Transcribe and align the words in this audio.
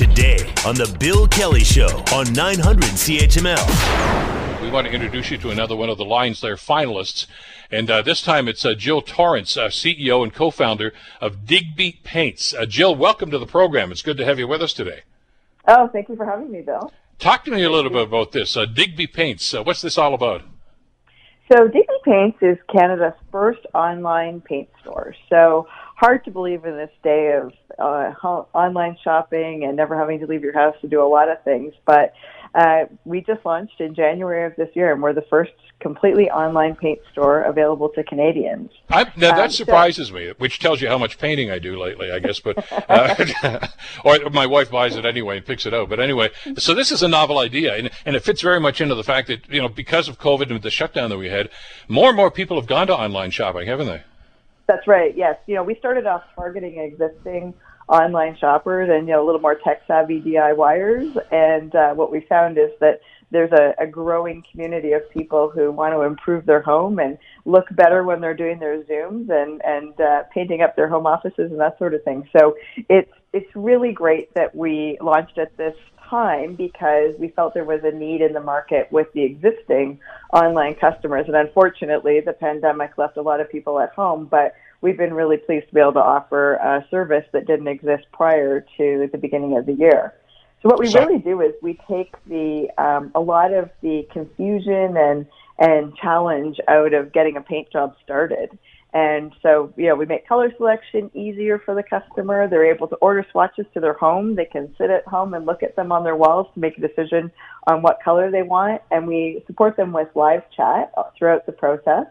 today 0.00 0.38
on 0.64 0.74
The 0.76 0.96
Bill 0.98 1.28
Kelly 1.28 1.62
Show 1.62 2.02
on 2.14 2.32
900 2.32 2.84
CHML. 2.84 4.62
We 4.62 4.70
want 4.70 4.86
to 4.86 4.92
introduce 4.94 5.30
you 5.30 5.36
to 5.36 5.50
another 5.50 5.76
one 5.76 5.90
of 5.90 5.98
the 5.98 6.06
Lions 6.06 6.42
Lair 6.42 6.56
finalists. 6.56 7.26
And 7.70 7.90
uh, 7.90 8.00
this 8.00 8.22
time 8.22 8.48
it's 8.48 8.64
uh, 8.64 8.72
Jill 8.72 9.02
Torrance, 9.02 9.58
uh, 9.58 9.66
CEO 9.66 10.22
and 10.22 10.32
co 10.32 10.50
founder 10.50 10.94
of 11.20 11.44
Digby 11.44 12.00
Paints. 12.02 12.54
Uh, 12.54 12.64
Jill, 12.64 12.96
welcome 12.96 13.30
to 13.30 13.38
the 13.38 13.44
program. 13.44 13.92
It's 13.92 14.00
good 14.00 14.16
to 14.16 14.24
have 14.24 14.38
you 14.38 14.48
with 14.48 14.62
us 14.62 14.72
today. 14.72 15.00
Oh, 15.68 15.88
thank 15.88 16.08
you 16.08 16.16
for 16.16 16.24
having 16.24 16.50
me, 16.50 16.62
Bill. 16.62 16.90
Talk 17.18 17.44
to 17.44 17.50
me 17.50 17.62
a 17.62 17.70
little 17.70 17.90
bit 17.90 18.04
about 18.04 18.32
this. 18.32 18.56
Uh, 18.56 18.64
Digby 18.64 19.06
Paints, 19.06 19.52
uh, 19.52 19.62
what's 19.62 19.82
this 19.82 19.98
all 19.98 20.14
about? 20.14 20.40
So, 21.52 21.68
Digby 21.68 21.92
Paints 22.06 22.38
is 22.40 22.56
Canada's 22.72 23.12
first 23.30 23.66
online 23.74 24.40
paint 24.40 24.70
store. 24.80 25.14
So, 25.28 25.68
hard 26.00 26.24
to 26.24 26.30
believe 26.30 26.64
in 26.64 26.76
this 26.78 26.90
day 27.04 27.34
of 27.34 27.52
uh, 27.78 28.14
online 28.54 28.96
shopping 29.04 29.64
and 29.64 29.76
never 29.76 29.98
having 29.98 30.18
to 30.18 30.26
leave 30.26 30.42
your 30.42 30.54
house 30.54 30.74
to 30.80 30.88
do 30.88 31.02
a 31.02 31.06
lot 31.06 31.28
of 31.28 31.42
things. 31.44 31.74
But 31.84 32.14
uh, 32.54 32.86
we 33.04 33.20
just 33.20 33.44
launched 33.44 33.80
in 33.80 33.94
January 33.94 34.46
of 34.46 34.56
this 34.56 34.70
year, 34.74 34.92
and 34.94 35.02
we're 35.02 35.12
the 35.12 35.26
first 35.28 35.52
completely 35.78 36.30
online 36.30 36.74
paint 36.74 37.00
store 37.12 37.42
available 37.42 37.90
to 37.90 38.02
Canadians. 38.02 38.70
I, 38.88 39.04
now 39.16 39.36
that 39.36 39.44
um, 39.44 39.50
surprises 39.50 40.08
so, 40.08 40.14
me, 40.14 40.32
which 40.38 40.58
tells 40.58 40.80
you 40.80 40.88
how 40.88 40.96
much 40.96 41.18
painting 41.18 41.50
I 41.50 41.58
do 41.58 41.78
lately, 41.78 42.10
I 42.10 42.18
guess. 42.18 42.40
But 42.40 42.66
uh, 42.88 43.68
or 44.04 44.30
my 44.30 44.46
wife 44.46 44.70
buys 44.70 44.96
it 44.96 45.04
anyway 45.04 45.36
and 45.36 45.46
picks 45.46 45.66
it 45.66 45.74
out. 45.74 45.90
But 45.90 46.00
anyway, 46.00 46.30
so 46.56 46.74
this 46.74 46.90
is 46.90 47.02
a 47.02 47.08
novel 47.08 47.38
idea, 47.38 47.74
and, 47.76 47.90
and 48.06 48.16
it 48.16 48.24
fits 48.24 48.40
very 48.40 48.58
much 48.58 48.80
into 48.80 48.94
the 48.94 49.04
fact 49.04 49.28
that 49.28 49.46
you 49.50 49.60
know 49.60 49.68
because 49.68 50.08
of 50.08 50.18
COVID 50.18 50.50
and 50.50 50.62
the 50.62 50.70
shutdown 50.70 51.10
that 51.10 51.18
we 51.18 51.28
had, 51.28 51.50
more 51.88 52.08
and 52.08 52.16
more 52.16 52.30
people 52.30 52.58
have 52.58 52.66
gone 52.66 52.86
to 52.86 52.94
online 52.94 53.30
shopping, 53.30 53.66
haven't 53.66 53.86
they? 53.86 54.02
That's 54.70 54.86
right. 54.86 55.16
Yes. 55.16 55.36
You 55.48 55.56
know, 55.56 55.64
we 55.64 55.74
started 55.74 56.06
off 56.06 56.22
targeting 56.36 56.78
existing 56.78 57.54
online 57.88 58.36
shoppers 58.38 58.88
and 58.88 59.08
you 59.08 59.14
know 59.14 59.24
a 59.24 59.26
little 59.26 59.40
more 59.40 59.56
tech 59.56 59.82
savvy 59.88 60.20
DIYers, 60.20 61.16
and 61.32 61.74
uh, 61.74 61.92
what 61.94 62.12
we 62.12 62.20
found 62.28 62.56
is 62.56 62.70
that 62.78 63.00
there's 63.32 63.50
a, 63.50 63.74
a 63.82 63.86
growing 63.88 64.44
community 64.48 64.92
of 64.92 65.02
people 65.10 65.50
who 65.50 65.72
want 65.72 65.92
to 65.92 66.02
improve 66.02 66.46
their 66.46 66.62
home 66.62 67.00
and 67.00 67.18
look 67.46 67.66
better 67.72 68.04
when 68.04 68.20
they're 68.20 68.32
doing 68.32 68.60
their 68.60 68.80
zooms 68.84 69.28
and 69.28 69.60
and 69.64 70.00
uh, 70.00 70.22
painting 70.32 70.62
up 70.62 70.76
their 70.76 70.88
home 70.88 71.04
offices 71.04 71.50
and 71.50 71.58
that 71.58 71.76
sort 71.76 71.92
of 71.92 72.04
thing. 72.04 72.28
So 72.38 72.54
it's 72.88 73.10
it's 73.32 73.50
really 73.56 73.90
great 73.90 74.32
that 74.34 74.54
we 74.54 74.98
launched 75.00 75.36
at 75.36 75.56
this 75.56 75.74
time 76.10 76.56
because 76.56 77.14
we 77.18 77.28
felt 77.28 77.54
there 77.54 77.64
was 77.64 77.80
a 77.84 77.92
need 77.92 78.20
in 78.20 78.32
the 78.32 78.40
market 78.40 78.90
with 78.90 79.06
the 79.14 79.22
existing 79.22 80.00
online 80.34 80.74
customers. 80.74 81.26
And 81.28 81.36
unfortunately, 81.36 82.20
the 82.20 82.32
pandemic 82.32 82.98
left 82.98 83.16
a 83.16 83.22
lot 83.22 83.40
of 83.40 83.48
people 83.48 83.78
at 83.80 83.90
home, 83.94 84.26
but 84.26 84.54
we've 84.80 84.98
been 84.98 85.14
really 85.14 85.36
pleased 85.36 85.68
to 85.68 85.74
be 85.74 85.80
able 85.80 85.92
to 85.92 86.02
offer 86.02 86.54
a 86.54 86.84
service 86.90 87.24
that 87.32 87.46
didn't 87.46 87.68
exist 87.68 88.04
prior 88.12 88.66
to 88.76 89.08
the 89.12 89.18
beginning 89.18 89.56
of 89.56 89.66
the 89.66 89.72
year. 89.72 90.14
So 90.62 90.68
what 90.68 90.78
we 90.78 90.92
really 90.92 91.18
do 91.18 91.40
is 91.40 91.54
we 91.62 91.78
take 91.88 92.12
the 92.26 92.68
um, 92.76 93.12
a 93.14 93.20
lot 93.20 93.54
of 93.54 93.70
the 93.80 94.06
confusion 94.12 94.96
and 94.96 95.26
and 95.60 95.94
challenge 95.96 96.58
out 96.68 96.94
of 96.94 97.12
getting 97.12 97.36
a 97.36 97.42
paint 97.42 97.70
job 97.70 97.94
started. 98.02 98.58
And 98.92 99.32
so, 99.40 99.72
you 99.76 99.86
know, 99.86 99.94
we 99.94 100.04
make 100.04 100.26
color 100.26 100.52
selection 100.56 101.10
easier 101.14 101.60
for 101.64 101.76
the 101.76 101.82
customer. 101.82 102.48
They're 102.48 102.74
able 102.74 102.88
to 102.88 102.96
order 102.96 103.24
swatches 103.30 103.66
to 103.74 103.80
their 103.80 103.92
home. 103.92 104.34
They 104.34 104.46
can 104.46 104.74
sit 104.76 104.90
at 104.90 105.06
home 105.06 105.34
and 105.34 105.46
look 105.46 105.62
at 105.62 105.76
them 105.76 105.92
on 105.92 106.02
their 106.02 106.16
walls 106.16 106.48
to 106.54 106.60
make 106.60 106.76
a 106.76 106.80
decision 106.80 107.30
on 107.68 107.82
what 107.82 107.98
color 108.02 108.32
they 108.32 108.42
want. 108.42 108.82
And 108.90 109.06
we 109.06 109.44
support 109.46 109.76
them 109.76 109.92
with 109.92 110.08
live 110.16 110.42
chat 110.56 110.92
throughout 111.16 111.46
the 111.46 111.52
process. 111.52 112.06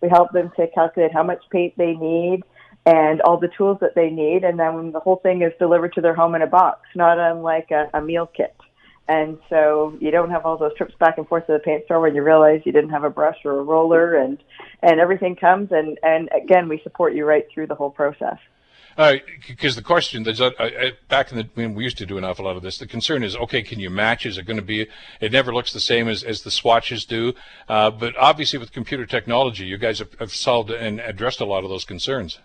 We 0.00 0.08
help 0.08 0.32
them 0.32 0.50
to 0.56 0.66
calculate 0.74 1.12
how 1.12 1.22
much 1.22 1.42
paint 1.50 1.74
they 1.78 1.92
need 1.92 2.40
and 2.84 3.20
all 3.22 3.38
the 3.38 3.48
tools 3.56 3.78
that 3.80 3.94
they 3.94 4.10
need. 4.10 4.42
And 4.42 4.58
then 4.58 4.90
the 4.90 5.00
whole 5.00 5.16
thing 5.16 5.42
is 5.42 5.52
delivered 5.60 5.92
to 5.94 6.00
their 6.00 6.16
home 6.16 6.34
in 6.34 6.42
a 6.42 6.48
box, 6.48 6.80
not 6.96 7.18
unlike 7.18 7.70
a, 7.70 7.88
a 7.94 8.00
meal 8.02 8.26
kit. 8.26 8.56
And 9.06 9.38
so 9.50 9.96
you 10.00 10.10
don't 10.10 10.30
have 10.30 10.46
all 10.46 10.56
those 10.56 10.74
trips 10.76 10.94
back 10.98 11.18
and 11.18 11.28
forth 11.28 11.46
to 11.46 11.52
the 11.52 11.58
paint 11.58 11.84
store 11.84 12.00
when 12.00 12.14
you 12.14 12.22
realize 12.22 12.62
you 12.64 12.72
didn't 12.72 12.90
have 12.90 13.04
a 13.04 13.10
brush 13.10 13.36
or 13.44 13.58
a 13.58 13.62
roller 13.62 14.14
and, 14.16 14.38
and 14.82 14.98
everything 14.98 15.36
comes. 15.36 15.72
And, 15.72 15.98
and 16.02 16.30
again, 16.32 16.68
we 16.68 16.80
support 16.82 17.14
you 17.14 17.26
right 17.26 17.46
through 17.52 17.66
the 17.66 17.74
whole 17.74 17.90
process. 17.90 18.38
Because 18.96 19.76
uh, 19.76 19.80
the 19.80 19.84
question 19.84 20.26
uh, 20.26 20.50
back 21.08 21.32
in 21.32 21.38
the 21.38 21.48
when 21.54 21.74
we 21.74 21.82
used 21.82 21.98
to 21.98 22.06
do 22.06 22.16
an 22.16 22.24
awful 22.24 22.44
lot 22.44 22.56
of 22.56 22.62
this, 22.62 22.78
the 22.78 22.86
concern 22.86 23.24
is 23.24 23.34
okay, 23.34 23.60
can 23.60 23.80
you 23.80 23.90
match? 23.90 24.24
Is 24.24 24.38
it 24.38 24.46
going 24.46 24.56
to 24.56 24.62
be? 24.62 24.86
It 25.20 25.32
never 25.32 25.52
looks 25.52 25.72
the 25.72 25.80
same 25.80 26.08
as, 26.08 26.22
as 26.22 26.42
the 26.42 26.50
swatches 26.50 27.04
do. 27.04 27.34
Uh, 27.68 27.90
but 27.90 28.16
obviously, 28.16 28.58
with 28.58 28.70
computer 28.70 29.04
technology, 29.04 29.64
you 29.64 29.78
guys 29.78 29.98
have, 29.98 30.14
have 30.20 30.32
solved 30.32 30.70
and 30.70 31.00
addressed 31.00 31.40
a 31.40 31.44
lot 31.44 31.64
of 31.64 31.70
those 31.70 31.84
concerns. 31.84 32.38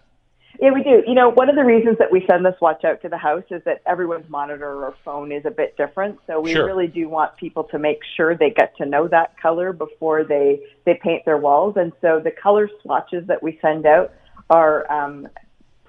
Yeah, 0.62 0.72
we 0.72 0.84
do. 0.84 1.04
You 1.06 1.14
know, 1.14 1.30
one 1.30 1.50
of 1.50 1.56
the 1.56 1.64
reasons 1.64 1.98
that 2.00 2.12
we 2.12 2.26
send 2.30 2.46
this 2.46 2.56
watch 2.60 2.84
out 2.84 3.02
to 3.04 3.10
the 3.10 3.18
house 3.18 3.44
is 3.50 3.62
that 3.66 3.82
everyone's 3.86 4.30
monitor 4.30 4.84
or 4.84 4.96
phone 5.06 5.32
is 5.32 5.46
a 5.46 5.52
bit 5.52 5.78
different. 5.78 6.20
So 6.28 6.42
we 6.42 6.54
sure. 6.54 6.66
really 6.66 6.88
do 6.88 7.08
want 7.08 7.38
people 7.38 7.64
to 7.66 7.80
make 7.80 8.00
sure 8.18 8.36
they 8.36 8.50
get 8.50 8.76
to 8.78 8.86
know 8.86 9.08
that 9.08 9.40
color 9.40 9.74
before 9.74 10.24
they 10.24 10.60
they 10.86 11.00
paint 11.02 11.24
their 11.26 11.38
walls. 11.38 11.76
And 11.78 11.94
so 12.02 12.20
the 12.22 12.32
color 12.32 12.70
swatches 12.82 13.28
that 13.28 13.42
we 13.42 13.60
send 13.62 13.86
out 13.86 14.12
are 14.50 14.92
um, 14.92 15.28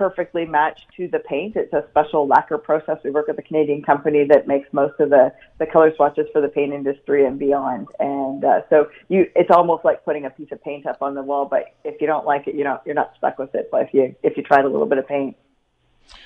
perfectly 0.00 0.46
matched 0.46 0.86
to 0.96 1.08
the 1.08 1.18
paint. 1.18 1.56
It's 1.56 1.74
a 1.74 1.84
special 1.90 2.26
lacquer 2.26 2.56
process. 2.56 2.96
We 3.04 3.10
work 3.10 3.28
with 3.28 3.38
a 3.38 3.42
Canadian 3.42 3.82
company 3.82 4.24
that 4.30 4.46
makes 4.46 4.66
most 4.72 4.98
of 4.98 5.10
the, 5.10 5.30
the 5.58 5.66
color 5.66 5.92
swatches 5.94 6.24
for 6.32 6.40
the 6.40 6.48
paint 6.48 6.72
industry 6.72 7.26
and 7.26 7.38
beyond. 7.38 7.88
And 7.98 8.42
uh, 8.42 8.62
so 8.70 8.88
you, 9.08 9.26
it's 9.36 9.50
almost 9.50 9.84
like 9.84 10.02
putting 10.06 10.24
a 10.24 10.30
piece 10.30 10.50
of 10.52 10.64
paint 10.64 10.86
up 10.86 11.02
on 11.02 11.14
the 11.14 11.20
wall. 11.20 11.44
But 11.44 11.74
if 11.84 12.00
you 12.00 12.06
don't 12.06 12.24
like 12.24 12.46
it, 12.48 12.54
you 12.54 12.64
know, 12.64 12.80
you're 12.86 12.94
not 12.94 13.12
stuck 13.18 13.38
with 13.38 13.54
it. 13.54 13.68
But 13.70 13.82
if 13.82 13.88
you 13.92 14.16
if 14.22 14.38
you 14.38 14.42
tried 14.42 14.64
a 14.64 14.68
little 14.68 14.86
bit 14.86 14.96
of 14.96 15.06
paint. 15.06 15.36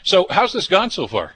So 0.05 0.27
how's 0.31 0.53
this 0.53 0.69
gone 0.69 0.91
so 0.91 1.09
far? 1.09 1.33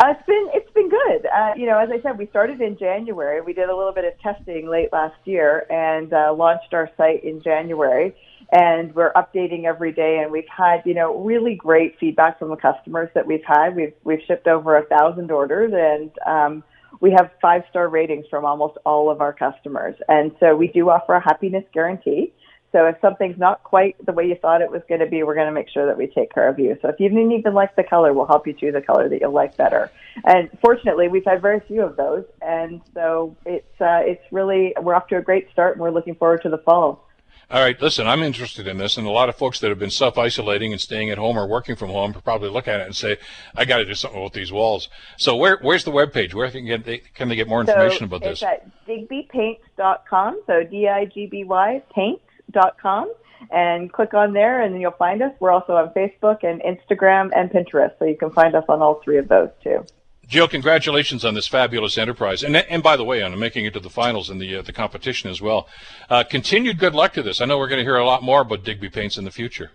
Uh, 0.00 0.14
it's 0.16 0.26
been 0.26 0.48
it's 0.52 0.72
been 0.72 0.88
good. 0.88 1.26
Uh, 1.26 1.52
you 1.56 1.66
know, 1.66 1.78
as 1.78 1.90
I 1.92 2.02
said, 2.02 2.18
we 2.18 2.26
started 2.26 2.60
in 2.60 2.76
January. 2.76 3.40
We 3.40 3.52
did 3.52 3.68
a 3.68 3.76
little 3.76 3.92
bit 3.92 4.04
of 4.04 4.18
testing 4.18 4.68
late 4.68 4.92
last 4.92 5.14
year 5.26 5.64
and 5.70 6.12
uh, 6.12 6.34
launched 6.34 6.74
our 6.74 6.90
site 6.96 7.22
in 7.22 7.40
January 7.40 8.16
and 8.52 8.94
we're 8.94 9.12
updating 9.14 9.64
every 9.64 9.92
day. 9.92 10.20
And 10.22 10.30
we've 10.30 10.48
had, 10.54 10.82
you 10.84 10.94
know, 10.94 11.18
really 11.22 11.54
great 11.54 11.98
feedback 11.98 12.38
from 12.38 12.50
the 12.50 12.56
customers 12.56 13.08
that 13.14 13.26
we've 13.26 13.44
had. 13.44 13.74
We've 13.74 13.94
we've 14.04 14.20
shipped 14.26 14.46
over 14.46 14.76
a 14.76 14.84
thousand 14.84 15.30
orders, 15.30 15.72
and 15.74 16.10
um, 16.26 16.62
we 17.00 17.10
have 17.12 17.30
five 17.40 17.62
star 17.70 17.88
ratings 17.88 18.26
from 18.28 18.44
almost 18.44 18.76
all 18.84 19.10
of 19.10 19.20
our 19.20 19.32
customers. 19.32 19.96
And 20.08 20.32
so 20.38 20.54
we 20.54 20.68
do 20.68 20.90
offer 20.90 21.14
a 21.14 21.20
happiness 21.20 21.64
guarantee. 21.72 22.32
So 22.72 22.86
if 22.86 22.96
something's 23.02 23.38
not 23.38 23.62
quite 23.64 23.96
the 24.04 24.12
way 24.12 24.26
you 24.26 24.34
thought 24.34 24.62
it 24.62 24.70
was 24.70 24.80
going 24.88 25.00
to 25.00 25.06
be, 25.06 25.22
we're 25.22 25.34
going 25.34 25.46
to 25.46 25.52
make 25.52 25.68
sure 25.68 25.84
that 25.84 25.98
we 25.98 26.06
take 26.06 26.32
care 26.32 26.48
of 26.48 26.58
you. 26.58 26.78
So 26.80 26.88
if 26.88 26.98
you 26.98 27.10
didn't 27.10 27.32
even 27.32 27.52
like 27.52 27.76
the 27.76 27.82
color, 27.82 28.14
we'll 28.14 28.26
help 28.26 28.46
you 28.46 28.54
choose 28.54 28.74
a 28.74 28.80
color 28.80 29.10
that 29.10 29.20
you'll 29.20 29.32
like 29.32 29.58
better. 29.58 29.90
And 30.24 30.48
fortunately, 30.62 31.08
we've 31.08 31.24
had 31.24 31.42
very 31.42 31.60
few 31.60 31.82
of 31.82 31.96
those, 31.96 32.24
and 32.40 32.80
so 32.94 33.36
it's 33.44 33.80
uh, 33.80 34.00
it's 34.04 34.22
really 34.30 34.74
we're 34.80 34.94
off 34.94 35.08
to 35.08 35.16
a 35.16 35.22
great 35.22 35.50
start, 35.52 35.72
and 35.74 35.82
we're 35.82 35.90
looking 35.90 36.14
forward 36.14 36.42
to 36.42 36.48
the 36.48 36.58
fall. 36.58 37.06
All 37.52 37.60
right, 37.60 37.78
listen, 37.82 38.06
I'm 38.06 38.22
interested 38.22 38.66
in 38.66 38.78
this, 38.78 38.96
and 38.96 39.06
a 39.06 39.10
lot 39.10 39.28
of 39.28 39.36
folks 39.36 39.60
that 39.60 39.68
have 39.68 39.78
been 39.78 39.90
self-isolating 39.90 40.72
and 40.72 40.80
staying 40.80 41.10
at 41.10 41.18
home 41.18 41.36
or 41.36 41.46
working 41.46 41.76
from 41.76 41.90
home 41.90 42.14
probably 42.14 42.48
look 42.48 42.66
at 42.66 42.80
it 42.80 42.86
and 42.86 42.96
say, 42.96 43.18
"I 43.54 43.66
got 43.66 43.76
to 43.76 43.84
do 43.84 43.92
something 43.92 44.22
with 44.22 44.32
these 44.32 44.50
walls." 44.50 44.88
So, 45.18 45.36
where 45.36 45.58
where's 45.60 45.84
the 45.84 45.90
web 45.90 46.14
page? 46.14 46.34
Where 46.34 46.50
can, 46.50 46.64
get, 46.64 47.14
can 47.14 47.28
they 47.28 47.36
get 47.36 47.48
more 47.48 47.60
information 47.60 47.98
so 47.98 48.04
about 48.06 48.22
this? 48.22 48.42
It's 48.42 48.42
at 48.42 48.86
digbypaints.com. 48.86 50.42
So 50.46 50.64
D-I-G-B-Y 50.64 51.82
paint.com, 51.94 53.12
and 53.50 53.92
click 53.92 54.14
on 54.14 54.32
there, 54.32 54.62
and 54.62 54.80
you'll 54.80 54.92
find 54.92 55.22
us. 55.22 55.32
We're 55.38 55.52
also 55.52 55.74
on 55.74 55.90
Facebook 55.90 56.44
and 56.44 56.62
Instagram 56.62 57.32
and 57.36 57.50
Pinterest, 57.50 57.98
so 57.98 58.06
you 58.06 58.16
can 58.16 58.30
find 58.30 58.54
us 58.54 58.64
on 58.66 58.80
all 58.80 59.02
three 59.04 59.18
of 59.18 59.28
those 59.28 59.50
too. 59.62 59.84
Jill, 60.28 60.48
congratulations 60.48 61.24
on 61.24 61.34
this 61.34 61.46
fabulous 61.46 61.98
enterprise, 61.98 62.42
and 62.42 62.56
and 62.56 62.82
by 62.82 62.96
the 62.96 63.04
way, 63.04 63.22
on 63.22 63.38
making 63.38 63.64
it 63.64 63.74
to 63.74 63.80
the 63.80 63.90
finals 63.90 64.30
in 64.30 64.38
the 64.38 64.56
uh, 64.56 64.62
the 64.62 64.72
competition 64.72 65.30
as 65.30 65.42
well. 65.42 65.68
Uh, 66.08 66.22
continued 66.24 66.78
good 66.78 66.94
luck 66.94 67.12
to 67.14 67.22
this. 67.22 67.40
I 67.40 67.44
know 67.44 67.58
we're 67.58 67.68
going 67.68 67.80
to 67.80 67.84
hear 67.84 67.96
a 67.96 68.06
lot 68.06 68.22
more 68.22 68.42
about 68.42 68.64
Digby 68.64 68.88
Paints 68.88 69.18
in 69.18 69.24
the 69.24 69.30
future. 69.30 69.72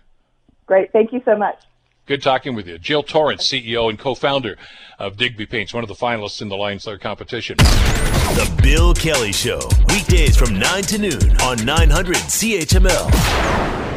Great, 0.66 0.92
thank 0.92 1.12
you 1.12 1.22
so 1.24 1.36
much. 1.36 1.58
Good 2.06 2.22
talking 2.22 2.54
with 2.54 2.66
you, 2.66 2.78
Jill 2.78 3.02
Torrance, 3.02 3.46
CEO 3.46 3.90
and 3.90 3.98
co-founder 3.98 4.56
of 4.98 5.18
Digby 5.18 5.44
Paints, 5.44 5.74
one 5.74 5.84
of 5.84 5.88
the 5.88 5.94
finalists 5.94 6.40
in 6.40 6.48
the 6.48 6.56
Lions 6.56 6.86
Lair 6.86 6.96
competition. 6.96 7.58
The 7.58 8.60
Bill 8.62 8.94
Kelly 8.94 9.32
Show, 9.32 9.60
weekdays 9.90 10.34
from 10.34 10.58
nine 10.58 10.84
to 10.84 10.98
noon 10.98 11.36
on 11.42 11.62
900 11.64 12.16
CHML. 12.16 13.87